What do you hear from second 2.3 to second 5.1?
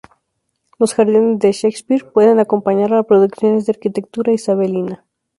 acompañar a reproducciones de arquitectura isabelina.